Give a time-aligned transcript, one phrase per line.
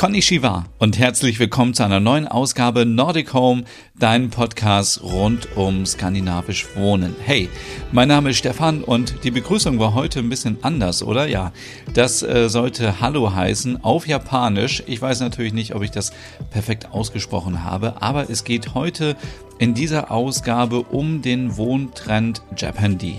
[0.00, 3.64] Konnichiwa und herzlich willkommen zu einer neuen Ausgabe Nordic Home,
[3.98, 7.14] dein Podcast rund um skandinavisch Wohnen.
[7.22, 7.50] Hey,
[7.92, 11.26] mein Name ist Stefan und die Begrüßung war heute ein bisschen anders, oder?
[11.26, 11.52] Ja,
[11.92, 14.82] das äh, sollte Hallo heißen auf Japanisch.
[14.86, 16.14] Ich weiß natürlich nicht, ob ich das
[16.48, 19.18] perfekt ausgesprochen habe, aber es geht heute
[19.58, 23.16] in dieser Ausgabe um den Wohntrend Japandi.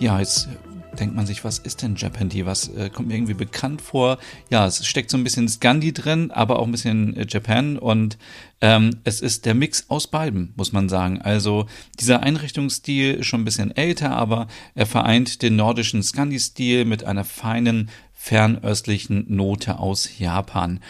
[0.00, 0.50] Ja, jetzt
[0.94, 2.46] denkt man sich, was ist denn Japandi?
[2.46, 4.18] Was äh, kommt mir irgendwie bekannt vor?
[4.50, 8.18] Ja, es steckt so ein bisschen Scandi drin, aber auch ein bisschen äh, Japan und
[8.60, 11.20] ähm, es ist der Mix aus beiden, muss man sagen.
[11.20, 11.66] Also
[12.00, 17.24] dieser Einrichtungsstil ist schon ein bisschen älter, aber er vereint den nordischen Scandi-Stil mit einer
[17.24, 20.80] feinen fernöstlichen Note aus Japan.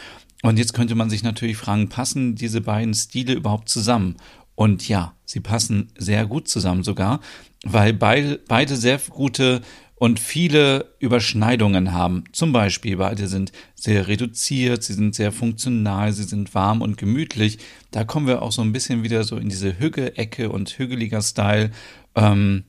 [0.42, 4.16] Und jetzt könnte man sich natürlich fragen, passen diese beiden Stile überhaupt zusammen?
[4.55, 7.20] Und ja, sie passen sehr gut zusammen sogar,
[7.64, 9.62] weil beide, beide sehr gute
[10.05, 12.24] und viele Überschneidungen haben.
[12.33, 17.56] Zum Beispiel, beide sind sehr reduziert, sie sind sehr funktional, sie sind warm und gemütlich.
[17.91, 21.70] Da kommen wir auch so ein bisschen wieder so in diese Hügge-Ecke und hügeliger Style.
[22.14, 22.64] Ähm,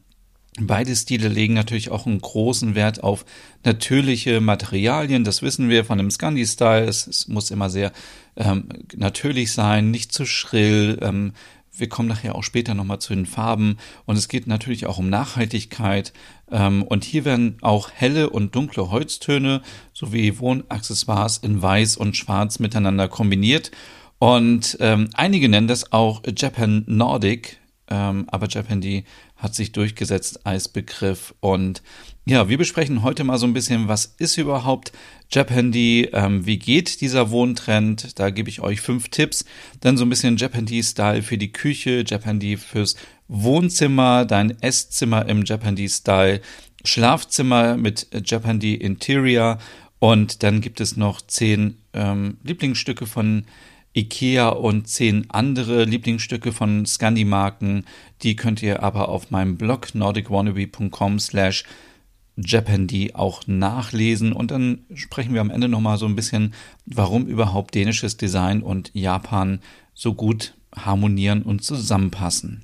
[0.57, 3.25] Beide Stile legen natürlich auch einen großen Wert auf
[3.65, 5.25] natürliche Materialien.
[5.25, 6.85] Das wissen wir von dem Scandi-Style.
[6.85, 7.91] Es, es, muss immer sehr
[8.37, 11.33] ähm, natürlich sein, nicht zu schrill, ähm,
[11.77, 15.09] wir kommen nachher auch später nochmal zu den Farben und es geht natürlich auch um
[15.09, 16.13] Nachhaltigkeit.
[16.51, 19.61] Ähm, und hier werden auch helle und dunkle Holztöne
[19.93, 23.71] sowie Wohnaccessoires in Weiß und Schwarz miteinander kombiniert.
[24.19, 27.59] Und ähm, einige nennen das auch Japan Nordic,
[27.89, 29.03] ähm, aber Japan die
[29.35, 31.33] hat sich durchgesetzt als Begriff.
[31.39, 31.83] Und
[32.25, 34.91] ja, wir besprechen heute mal so ein bisschen, was ist überhaupt
[35.29, 38.17] Japandi, ähm, wie geht dieser Wohntrend?
[38.19, 39.45] Da gebe ich euch fünf Tipps.
[39.81, 42.95] Dann so ein bisschen Japandi-Style für die Küche, Japandi fürs
[43.27, 46.41] Wohnzimmer, dein Esszimmer im Japandi-Style,
[46.83, 49.57] Schlafzimmer mit Japandi Interior
[49.99, 53.45] und dann gibt es noch zehn ähm, Lieblingsstücke von
[53.95, 57.85] Ikea und zehn andere Lieblingsstücke von Scandi-Marken.
[58.23, 61.63] Die könnt ihr aber auf meinem Blog nordicwannabe.com slash
[62.37, 66.53] Japandi auch nachlesen und dann sprechen wir am Ende nochmal so ein bisschen,
[66.85, 69.61] warum überhaupt dänisches Design und Japan
[69.93, 72.63] so gut harmonieren und zusammenpassen.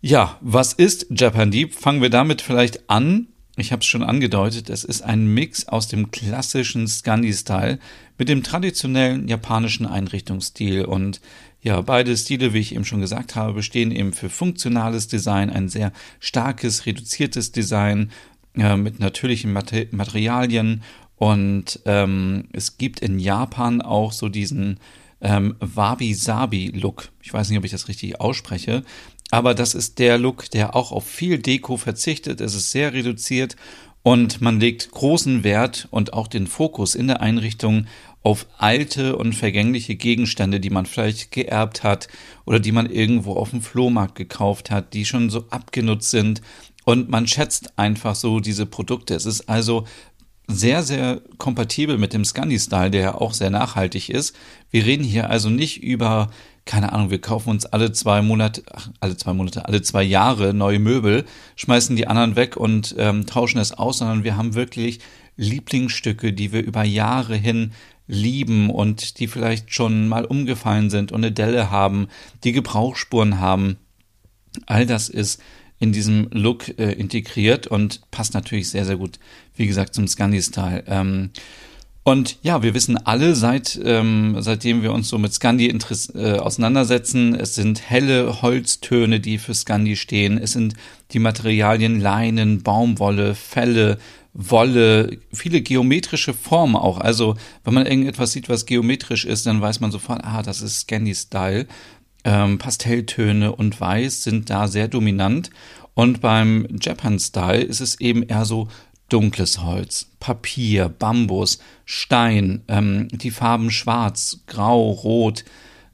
[0.00, 1.68] Ja, was ist Japandi?
[1.68, 3.28] Fangen wir damit vielleicht an.
[3.58, 7.80] Ich habe es schon angedeutet, es ist ein Mix aus dem klassischen Scandi-Style
[8.16, 11.20] mit dem traditionellen japanischen Einrichtungsstil und
[11.60, 15.68] ja, beide Stile, wie ich eben schon gesagt habe, bestehen eben für funktionales Design, ein
[15.68, 18.12] sehr starkes, reduziertes Design
[18.56, 20.84] äh, mit natürlichen Mater Materialien
[21.16, 24.78] und ähm, es gibt in Japan auch so diesen
[25.20, 27.08] ähm, Wabi-Sabi-Look.
[27.22, 28.84] Ich weiß nicht, ob ich das richtig ausspreche.
[29.30, 32.40] Aber das ist der Look, der auch auf viel Deko verzichtet.
[32.40, 33.56] Es ist sehr reduziert
[34.02, 37.86] und man legt großen Wert und auch den Fokus in der Einrichtung
[38.22, 42.08] auf alte und vergängliche Gegenstände, die man vielleicht geerbt hat
[42.46, 46.42] oder die man irgendwo auf dem Flohmarkt gekauft hat, die schon so abgenutzt sind
[46.84, 49.14] und man schätzt einfach so diese Produkte.
[49.14, 49.84] Es ist also
[50.46, 54.34] sehr, sehr kompatibel mit dem Scandi-Style, der ja auch sehr nachhaltig ist.
[54.70, 56.30] Wir reden hier also nicht über
[56.68, 60.52] keine Ahnung, wir kaufen uns alle zwei Monate, ach, alle zwei Monate, alle zwei Jahre
[60.52, 61.24] neue Möbel,
[61.56, 65.00] schmeißen die anderen weg und ähm, tauschen es aus, sondern wir haben wirklich
[65.38, 67.72] Lieblingsstücke, die wir über Jahre hin
[68.06, 72.08] lieben und die vielleicht schon mal umgefallen sind und eine Delle haben,
[72.44, 73.78] die Gebrauchsspuren haben.
[74.66, 75.40] All das ist
[75.78, 79.18] in diesem Look äh, integriert und passt natürlich sehr, sehr gut,
[79.56, 80.84] wie gesagt, zum Scandi-Style.
[80.86, 81.30] Ähm,
[82.08, 87.34] und ja, wir wissen alle, seit, ähm, seitdem wir uns so mit Scandi äh, auseinandersetzen,
[87.34, 90.38] es sind helle Holztöne, die für Scandi stehen.
[90.38, 90.72] Es sind
[91.12, 93.98] die Materialien Leinen, Baumwolle, Felle,
[94.32, 96.98] Wolle, viele geometrische Formen auch.
[96.98, 97.34] Also,
[97.64, 101.66] wenn man irgendetwas sieht, was geometrisch ist, dann weiß man sofort, ah, das ist Scandi-Style.
[102.24, 105.50] Ähm, Pastelltöne und Weiß sind da sehr dominant.
[105.92, 108.68] Und beim Japan-Style ist es eben eher so
[109.08, 115.44] dunkles Holz, Papier, Bambus, Stein, ähm, die Farben schwarz, grau, rot,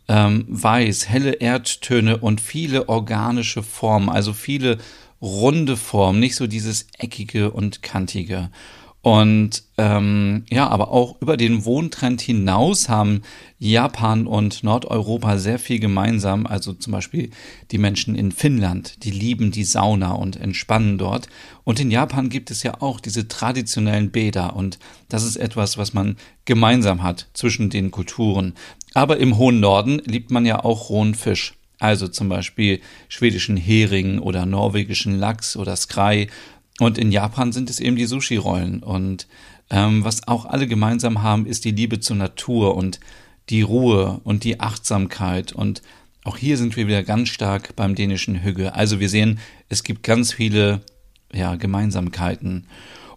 [0.08, 4.78] ähm, weiß, helle Erdtöne und viele organische Formen, also viele
[5.22, 8.50] runde Formen, nicht so dieses eckige und kantige.
[9.04, 13.20] Und ähm, ja, aber auch über den Wohntrend hinaus haben
[13.58, 16.46] Japan und Nordeuropa sehr viel gemeinsam.
[16.46, 17.28] Also zum Beispiel
[17.70, 21.28] die Menschen in Finnland, die lieben die Sauna und entspannen dort.
[21.64, 24.78] Und in Japan gibt es ja auch diese traditionellen Bäder und
[25.10, 26.16] das ist etwas, was man
[26.46, 28.54] gemeinsam hat zwischen den Kulturen.
[28.94, 31.52] Aber im hohen Norden liebt man ja auch rohen Fisch.
[31.78, 36.28] Also zum Beispiel schwedischen Hering oder norwegischen Lachs oder Skrei
[36.80, 38.82] und in Japan sind es eben die Sushi-Rollen.
[38.82, 39.28] Und
[39.70, 43.00] ähm, was auch alle gemeinsam haben, ist die Liebe zur Natur und
[43.50, 45.52] die Ruhe und die Achtsamkeit.
[45.52, 45.82] Und
[46.24, 48.74] auch hier sind wir wieder ganz stark beim dänischen Hügge.
[48.74, 49.38] Also wir sehen,
[49.68, 50.80] es gibt ganz viele
[51.32, 52.66] ja, Gemeinsamkeiten.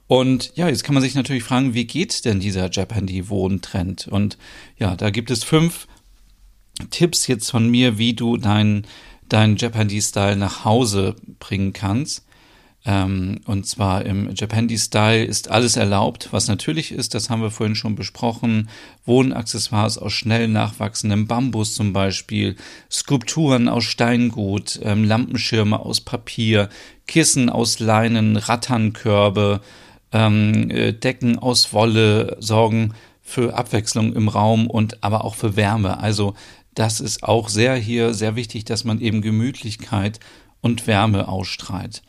[0.06, 4.08] Und ja, jetzt kann man sich natürlich fragen, wie geht denn dieser Japandi-Wohntrend?
[4.08, 4.38] Und
[4.78, 5.88] ja, da gibt es fünf
[6.92, 8.86] Tipps jetzt von mir, wie du deinen
[9.30, 12.27] dein Japandi-Style nach Hause bringen kannst.
[12.88, 17.76] Ähm, und zwar im Japandi-Style ist alles erlaubt, was natürlich ist, das haben wir vorhin
[17.76, 18.70] schon besprochen.
[19.06, 22.56] Wohnaccessoires aus schnell nachwachsendem Bambus zum Beispiel,
[22.90, 26.70] Skulpturen aus Steingut, ähm, Lampenschirme aus Papier,
[27.08, 29.60] Kissen aus Leinen, Ratternkörbe,
[30.14, 36.00] ähm, äh, Decken aus Wolle sorgen für Abwechslung im Raum und aber auch für Wärme.
[36.00, 36.36] Also
[36.74, 40.22] das ist auch sehr hier sehr wichtig, dass man eben Gemütlichkeit
[40.62, 42.02] und Wärme ausstrahlt.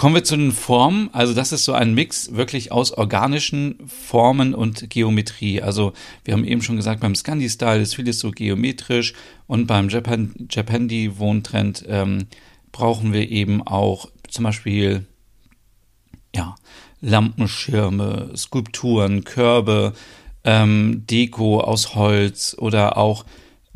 [0.00, 1.10] Kommen wir zu den Formen.
[1.12, 5.60] Also das ist so ein Mix wirklich aus organischen Formen und Geometrie.
[5.60, 5.92] Also
[6.24, 9.12] wir haben eben schon gesagt, beim Scandi-Style ist vieles so geometrisch
[9.46, 12.28] und beim Japan, Japandi-Wohntrend ähm,
[12.72, 15.04] brauchen wir eben auch zum Beispiel
[16.34, 16.54] ja,
[17.02, 19.92] Lampenschirme, Skulpturen, Körbe,
[20.44, 23.26] ähm, Deko aus Holz oder auch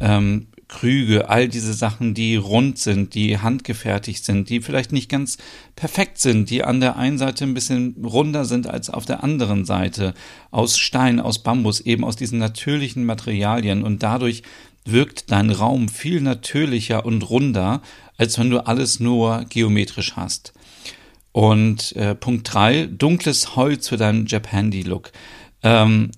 [0.00, 5.38] ähm, Krüge, all diese Sachen, die rund sind, die handgefertigt sind, die vielleicht nicht ganz
[5.76, 9.64] perfekt sind, die an der einen Seite ein bisschen runder sind als auf der anderen
[9.64, 10.14] Seite,
[10.50, 14.42] aus Stein, aus Bambus, eben aus diesen natürlichen Materialien und dadurch
[14.84, 17.82] wirkt dein Raum viel natürlicher und runder,
[18.16, 20.52] als wenn du alles nur geometrisch hast.
[21.32, 25.10] Und äh, Punkt drei: dunkles Holz für deinen Japandi-Look.
[25.62, 26.10] Ähm,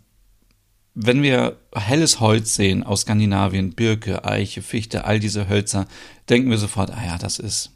[0.95, 5.87] wenn wir helles Holz sehen aus Skandinavien, Birke, Eiche, Fichte, all diese Hölzer,
[6.29, 7.73] denken wir sofort, ah ja, das ist,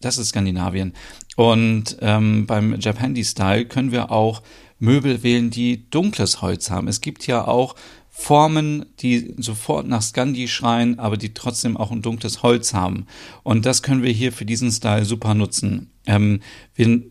[0.00, 0.92] das ist Skandinavien.
[1.36, 4.42] Und ähm, beim Japandi-Style können wir auch
[4.78, 6.88] Möbel wählen, die dunkles Holz haben.
[6.88, 7.74] Es gibt ja auch
[8.16, 13.06] Formen, die sofort nach Scandi schreien, aber die trotzdem auch ein dunkles Holz haben.
[13.42, 15.90] Und das können wir hier für diesen Style super nutzen.
[16.06, 16.40] Ähm,
[16.76, 17.02] wir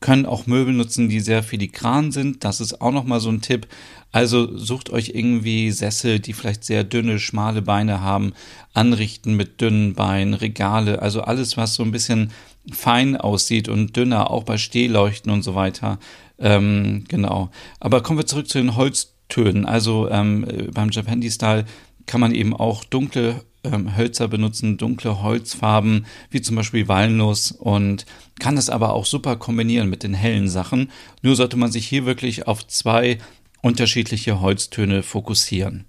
[0.00, 2.44] können auch Möbel nutzen, die sehr filigran sind.
[2.44, 3.66] Das ist auch nochmal so ein Tipp.
[4.12, 8.34] Also sucht euch irgendwie Sessel, die vielleicht sehr dünne, schmale Beine haben,
[8.74, 12.30] anrichten mit dünnen Beinen, Regale, also alles, was so ein bisschen
[12.70, 15.98] fein aussieht und dünner, auch bei Stehleuchten und so weiter.
[16.38, 17.50] Ähm, genau.
[17.80, 19.64] Aber kommen wir zurück zu den Holztönen.
[19.64, 21.64] Also ähm, beim Japandi-Style
[22.06, 28.06] kann man eben auch dunkle ähm, Hölzer benutzen, dunkle Holzfarben, wie zum Beispiel Walnuss und
[28.40, 30.90] kann das aber auch super kombinieren mit den hellen Sachen.
[31.22, 33.18] Nur sollte man sich hier wirklich auf zwei
[33.62, 35.86] unterschiedliche Holztöne fokussieren.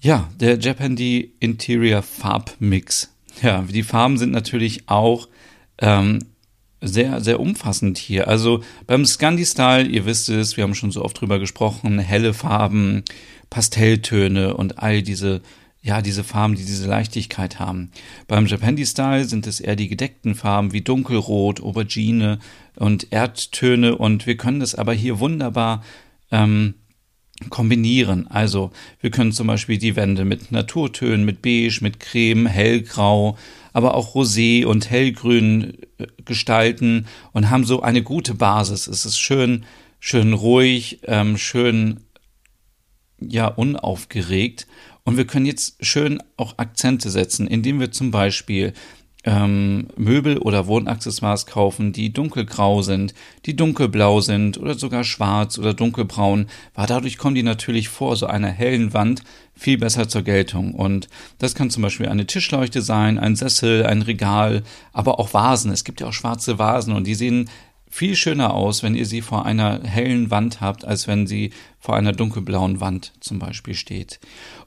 [0.00, 3.14] Ja, der Japandi Interior Farbmix.
[3.40, 5.28] Ja, die Farben sind natürlich auch
[5.78, 6.18] ähm,
[6.80, 8.26] sehr, sehr umfassend hier.
[8.26, 13.04] Also beim Scandi-Style, ihr wisst es, wir haben schon so oft drüber gesprochen, helle Farben,
[13.48, 15.40] Pastelltöne und all diese,
[15.82, 17.92] ja, diese Farben, die diese Leichtigkeit haben.
[18.26, 22.40] Beim Japandi-Style sind es eher die gedeckten Farben wie Dunkelrot, Aubergine
[22.74, 25.84] und Erdtöne und wir können das aber hier wunderbar
[26.32, 26.74] ähm,
[27.50, 28.26] kombinieren.
[28.28, 28.70] Also
[29.00, 33.36] wir können zum Beispiel die Wände mit Naturtönen, mit Beige, mit Creme, Hellgrau,
[33.72, 38.86] aber auch Rosé und Hellgrün äh, gestalten und haben so eine gute Basis.
[38.86, 39.64] Es ist schön,
[40.00, 42.00] schön ruhig, ähm, schön
[43.20, 44.66] ja unaufgeregt
[45.04, 48.72] und wir können jetzt schön auch Akzente setzen, indem wir zum Beispiel
[49.24, 53.14] ähm, Möbel oder Wohnaccessoires kaufen, die dunkelgrau sind,
[53.46, 58.26] die dunkelblau sind oder sogar schwarz oder dunkelbraun, weil dadurch kommen die natürlich vor so
[58.26, 59.22] einer hellen Wand
[59.54, 60.74] viel besser zur Geltung.
[60.74, 64.62] Und das kann zum Beispiel eine Tischleuchte sein, ein Sessel, ein Regal,
[64.92, 65.70] aber auch Vasen.
[65.70, 67.48] Es gibt ja auch schwarze Vasen und die sehen
[67.88, 71.94] viel schöner aus, wenn ihr sie vor einer hellen Wand habt, als wenn sie vor
[71.94, 74.18] einer dunkelblauen Wand zum Beispiel steht.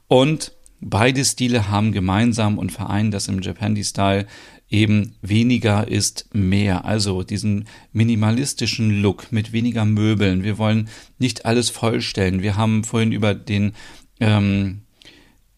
[0.07, 0.51] Und
[0.81, 4.27] Beide Stile haben gemeinsam und vereinen das im Japandi-Style
[4.69, 6.85] eben weniger ist mehr.
[6.85, 10.43] Also diesen minimalistischen Look mit weniger Möbeln.
[10.43, 12.41] Wir wollen nicht alles vollstellen.
[12.41, 13.73] Wir haben vorhin über den
[14.19, 14.81] ähm,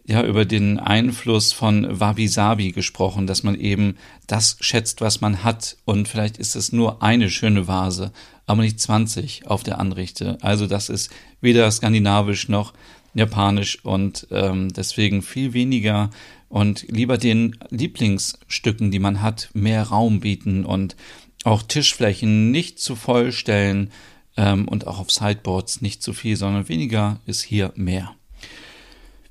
[0.08, 5.44] ja über den Einfluss von Wabi Sabi gesprochen, dass man eben das schätzt, was man
[5.44, 8.14] hat und vielleicht ist es nur eine schöne Vase,
[8.46, 10.38] aber nicht 20 auf der Anrichte.
[10.42, 12.74] Also das ist weder skandinavisch noch
[13.18, 16.10] japanisch und ähm, deswegen viel weniger
[16.50, 20.96] und lieber den Lieblingsstücken, die man hat, mehr Raum bieten und
[21.44, 23.92] auch Tischflächen nicht zu voll stellen
[24.38, 28.16] ähm, und auch auf Sideboards nicht zu viel, sondern weniger ist hier mehr.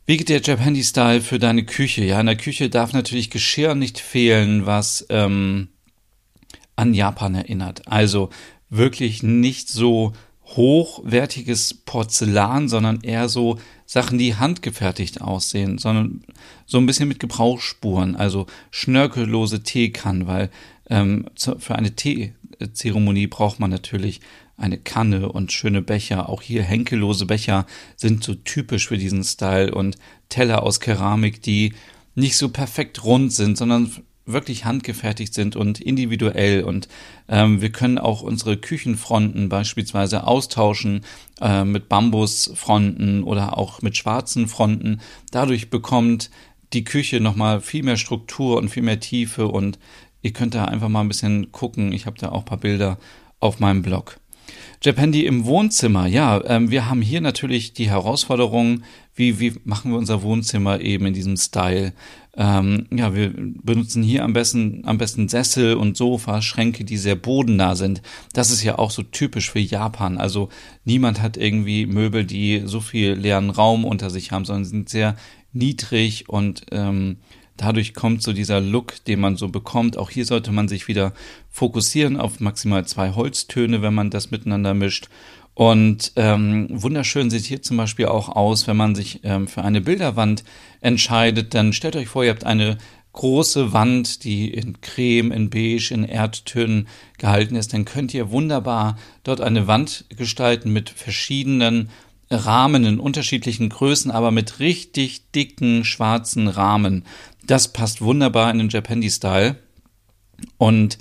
[0.04, 2.04] Wie geht der Japandi Style für deine Küche?
[2.04, 5.68] Ja, in der Küche darf natürlich Geschirr nicht fehlen, was ähm,
[6.76, 7.88] an Japan erinnert.
[7.88, 8.30] Also
[8.68, 10.12] wirklich nicht so
[10.46, 16.22] hochwertiges Porzellan, sondern eher so Sachen, die handgefertigt aussehen, sondern
[16.66, 20.50] so ein bisschen mit Gebrauchsspuren, also schnörkellose Teekannen, weil
[20.88, 24.20] ähm, für eine Teezeremonie braucht man natürlich
[24.56, 26.28] eine Kanne und schöne Becher.
[26.28, 29.96] Auch hier henkellose Becher sind so typisch für diesen Style und
[30.28, 31.74] Teller aus Keramik, die
[32.14, 33.90] nicht so perfekt rund sind, sondern
[34.26, 36.88] wirklich handgefertigt sind und individuell und
[37.28, 41.02] ähm, wir können auch unsere Küchenfronten beispielsweise austauschen
[41.40, 45.00] äh, mit Bambusfronten oder auch mit schwarzen Fronten.
[45.30, 46.30] Dadurch bekommt
[46.72, 49.78] die Küche nochmal viel mehr Struktur und viel mehr Tiefe und
[50.22, 51.92] ihr könnt da einfach mal ein bisschen gucken.
[51.92, 52.98] Ich habe da auch paar Bilder
[53.38, 54.18] auf meinem Blog.
[54.82, 56.06] Japandi im Wohnzimmer.
[56.06, 58.82] Ja, ähm, wir haben hier natürlich die Herausforderung,
[59.14, 61.92] wie, wie machen wir unser Wohnzimmer eben in diesem Style.
[62.36, 67.16] Ähm, ja, wir benutzen hier am besten, am besten Sessel und Sofa, Schränke, die sehr
[67.16, 68.02] bodennah sind.
[68.34, 70.18] Das ist ja auch so typisch für Japan.
[70.18, 70.50] Also
[70.84, 75.16] niemand hat irgendwie Möbel, die so viel leeren Raum unter sich haben, sondern sind sehr
[75.52, 77.16] niedrig und ähm,
[77.56, 79.96] Dadurch kommt so dieser Look, den man so bekommt.
[79.96, 81.12] Auch hier sollte man sich wieder
[81.48, 85.08] fokussieren auf maximal zwei Holztöne, wenn man das miteinander mischt.
[85.56, 89.80] Und ähm, wunderschön sieht hier zum Beispiel auch aus, wenn man sich ähm, für eine
[89.80, 90.44] Bilderwand
[90.82, 91.54] entscheidet.
[91.54, 92.76] Dann stellt euch vor, ihr habt eine
[93.14, 97.72] große Wand, die in Creme, in Beige, in Erdtönen gehalten ist.
[97.72, 101.88] Dann könnt ihr wunderbar dort eine Wand gestalten mit verschiedenen
[102.30, 107.04] Rahmen in unterschiedlichen Größen, aber mit richtig dicken schwarzen Rahmen.
[107.46, 109.56] Das passt wunderbar in den Japandi-Style.
[110.58, 110.98] Und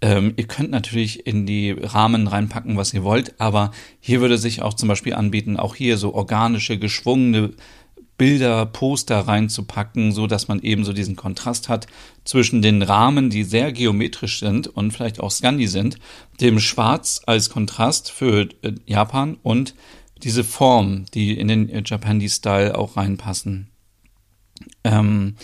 [0.00, 4.62] ähm, ihr könnt natürlich in die Rahmen reinpacken, was ihr wollt, aber hier würde sich
[4.62, 7.54] auch zum Beispiel anbieten, auch hier so organische, geschwungene
[8.16, 11.86] Bilder, Poster reinzupacken, so dass man eben so diesen Kontrast hat
[12.24, 15.98] zwischen den Rahmen, die sehr geometrisch sind und vielleicht auch Scandi sind,
[16.40, 19.74] dem Schwarz als Kontrast für äh, Japan und
[20.24, 23.68] diese Form, die in den Japandi-Style auch reinpassen.
[24.82, 25.36] Ähm,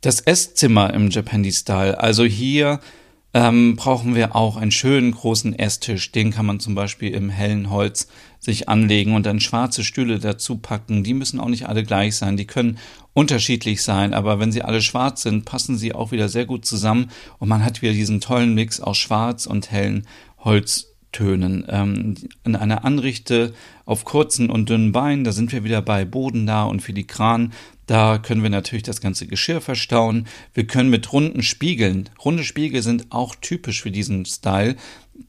[0.00, 2.80] das Esszimmer im Japandi-Style, also hier
[3.34, 6.12] ähm, brauchen wir auch einen schönen großen Esstisch.
[6.12, 8.08] Den kann man zum Beispiel im hellen Holz
[8.38, 11.04] sich anlegen und dann schwarze Stühle dazu packen.
[11.04, 12.36] Die müssen auch nicht alle gleich sein.
[12.36, 12.78] Die können
[13.14, 17.10] unterschiedlich sein, aber wenn sie alle schwarz sind, passen sie auch wieder sehr gut zusammen
[17.38, 20.06] und man hat wieder diesen tollen Mix aus schwarz und hellen
[20.38, 21.64] Holz Tönen.
[21.68, 23.52] Ähm, in einer Anrichte
[23.84, 27.52] auf kurzen und dünnen Beinen, da sind wir wieder bei bodennah und filigran.
[27.86, 30.26] Da können wir natürlich das ganze Geschirr verstauen.
[30.54, 34.76] Wir können mit runden Spiegeln, runde Spiegel sind auch typisch für diesen Style,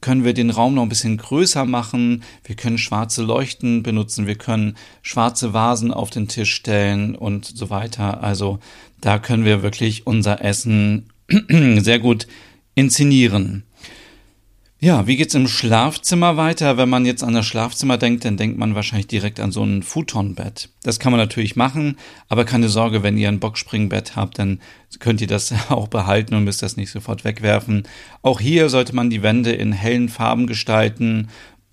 [0.00, 2.24] können wir den Raum noch ein bisschen größer machen.
[2.44, 4.26] Wir können schwarze Leuchten benutzen.
[4.26, 8.22] Wir können schwarze Vasen auf den Tisch stellen und so weiter.
[8.22, 8.58] Also
[9.00, 12.26] da können wir wirklich unser Essen sehr gut
[12.74, 13.64] inszenieren.
[14.84, 16.76] Ja, wie geht's im Schlafzimmer weiter?
[16.76, 19.82] Wenn man jetzt an das Schlafzimmer denkt, dann denkt man wahrscheinlich direkt an so ein
[19.82, 20.68] Futonbett.
[20.82, 21.96] Das kann man natürlich machen,
[22.28, 24.60] aber keine Sorge, wenn ihr ein Boxspringbett habt, dann
[24.98, 27.84] könnt ihr das auch behalten und müsst das nicht sofort wegwerfen.
[28.20, 31.28] Auch hier sollte man die Wände in hellen Farben gestalten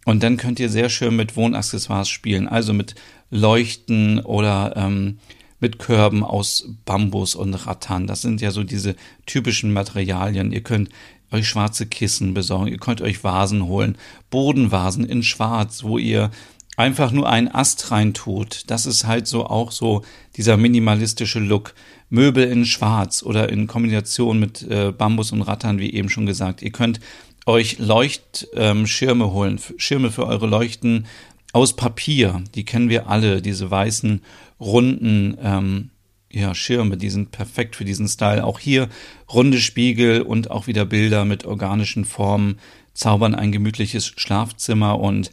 [0.06, 2.96] und dann könnt ihr sehr schön mit Wohnaccessoires spielen, also mit
[3.30, 5.18] Leuchten oder ähm,
[5.60, 8.08] mit Körben aus Bambus und Rattan.
[8.08, 10.54] Das sind ja so diese typischen Materialien.
[10.54, 10.90] Ihr könnt
[11.32, 13.98] euch schwarze Kissen besorgen, ihr könnt euch Vasen holen,
[14.30, 16.32] Bodenvasen in schwarz, wo ihr
[16.78, 18.64] einfach nur einen Ast reintut.
[18.68, 20.04] Das ist halt so auch so
[20.38, 21.74] dieser minimalistische Look.
[22.10, 26.62] Möbel in schwarz oder in Kombination mit äh, Bambus und Rattern, wie eben schon gesagt.
[26.62, 27.00] Ihr könnt
[27.46, 31.06] euch Leuchtschirme ähm, holen, Schirme für eure Leuchten
[31.54, 32.44] aus Papier.
[32.54, 34.22] Die kennen wir alle, diese weißen,
[34.60, 35.91] runden ähm,
[36.32, 38.46] ja, Schirme, die sind perfekt für diesen Style.
[38.46, 38.90] Auch hier
[39.32, 42.60] runde Spiegel und auch wieder Bilder mit organischen Formen
[42.94, 45.32] zaubern ein gemütliches Schlafzimmer und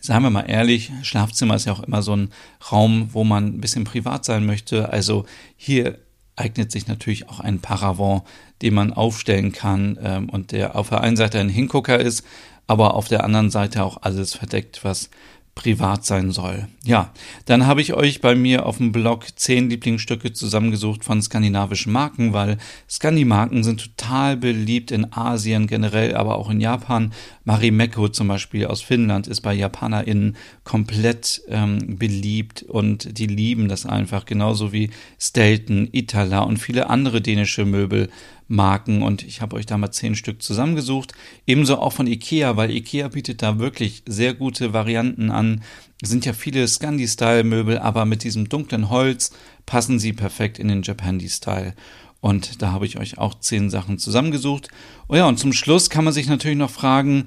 [0.00, 2.30] seien wir mal ehrlich, Schlafzimmer ist ja auch immer so ein
[2.70, 4.92] Raum, wo man ein bisschen privat sein möchte.
[4.92, 5.98] Also hier
[6.36, 8.22] eignet sich natürlich auch ein Paravent,
[8.62, 12.24] den man aufstellen kann ähm, und der auf der einen Seite ein Hingucker ist,
[12.66, 15.10] aber auf der anderen Seite auch alles verdeckt, was
[15.58, 16.68] privat sein soll.
[16.84, 17.10] Ja,
[17.44, 22.32] dann habe ich euch bei mir auf dem Blog zehn Lieblingsstücke zusammengesucht von skandinavischen Marken,
[22.32, 27.12] weil Skandi-Marken sind total beliebt in Asien generell, aber auch in Japan.
[27.44, 33.84] Marimekko zum Beispiel aus Finnland ist bei JapanerInnen komplett ähm, beliebt und die lieben das
[33.84, 38.10] einfach, genauso wie Stelton, Itala und viele andere dänische Möbel.
[38.48, 41.12] Marken und ich habe euch da mal zehn Stück zusammengesucht.
[41.46, 45.62] Ebenso auch von Ikea, weil Ikea bietet da wirklich sehr gute Varianten an.
[46.02, 49.32] Es sind ja viele Scandi-Style-Möbel, aber mit diesem dunklen Holz
[49.66, 51.74] passen sie perfekt in den Japandi-Style.
[52.20, 54.68] Und da habe ich euch auch zehn Sachen zusammengesucht.
[55.08, 57.26] Oh ja, und zum Schluss kann man sich natürlich noch fragen,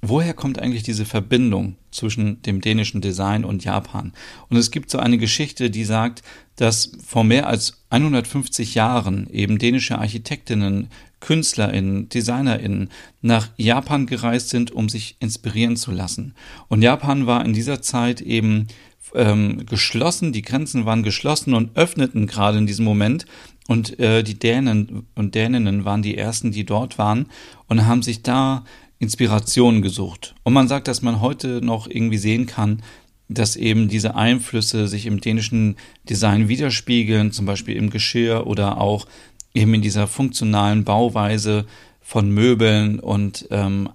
[0.00, 4.12] woher kommt eigentlich diese Verbindung zwischen dem dänischen Design und Japan?
[4.48, 6.22] Und es gibt so eine Geschichte, die sagt,
[6.56, 10.88] dass vor mehr als 150 Jahren eben dänische Architektinnen,
[11.20, 12.90] KünstlerInnen, DesignerInnen
[13.22, 16.34] nach Japan gereist sind, um sich inspirieren zu lassen.
[16.68, 18.68] Und Japan war in dieser Zeit eben
[19.14, 23.26] ähm, geschlossen, die Grenzen waren geschlossen und öffneten gerade in diesem Moment.
[23.66, 27.26] Und äh, die Dänen und Däninnen waren die ersten, die dort waren
[27.66, 28.64] und haben sich da
[28.98, 30.34] Inspirationen gesucht.
[30.42, 32.82] Und man sagt, dass man heute noch irgendwie sehen kann,
[33.28, 35.76] dass eben diese Einflüsse sich im dänischen
[36.08, 39.06] Design widerspiegeln, zum Beispiel im Geschirr oder auch
[39.54, 41.66] eben in dieser funktionalen Bauweise
[42.00, 43.90] von Möbeln und ähm,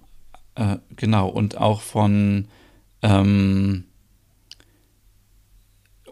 [0.56, 2.48] äh, genau und auch von
[3.02, 3.86] ähm,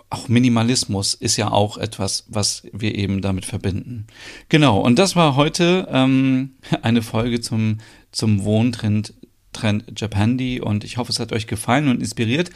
[0.10, 4.08] auch Minimalismus ist ja auch etwas, was wir eben damit verbinden.
[4.50, 7.78] Genau, und das war heute ähm, eine Folge zum,
[8.12, 9.14] zum Wohntrend
[9.54, 12.52] Trend Japandi und ich hoffe, es hat euch gefallen und inspiriert.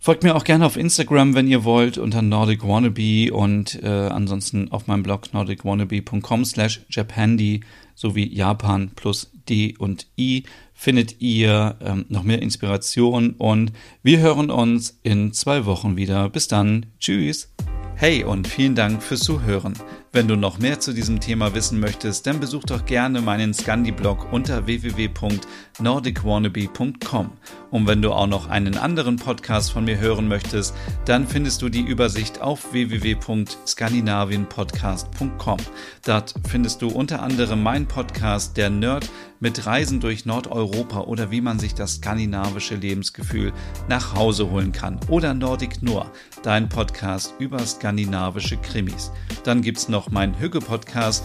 [0.00, 4.70] Folgt mir auch gerne auf Instagram, wenn ihr wollt, unter Nordic Wannabe und äh, ansonsten
[4.70, 7.60] auf meinem Blog nordicwannabe.com slash Japandi
[7.96, 13.72] sowie Japan plus D und I findet ihr ähm, noch mehr Inspiration und
[14.04, 16.28] wir hören uns in zwei Wochen wieder.
[16.28, 16.86] Bis dann.
[17.00, 17.52] Tschüss.
[17.96, 19.74] Hey und vielen Dank fürs Zuhören.
[20.10, 24.32] Wenn du noch mehr zu diesem Thema wissen möchtest, dann besuch doch gerne meinen Scandi-Blog
[24.32, 27.32] unter www.nordicwannabe.com.
[27.70, 31.68] Und wenn du auch noch einen anderen Podcast von mir hören möchtest, dann findest du
[31.68, 35.58] die Übersicht auf www.skandinavienpodcast.com.
[36.04, 39.08] Dort findest du unter anderem meinen Podcast Der Nerd
[39.40, 43.52] mit Reisen durch Nordeuropa oder wie man sich das skandinavische Lebensgefühl
[43.88, 44.98] nach Hause holen kann.
[45.08, 46.10] Oder Nordic Nur,
[46.42, 49.12] dein Podcast über skandinavische Krimis.
[49.44, 51.24] Dann gibt es noch meinen Hügge-Podcast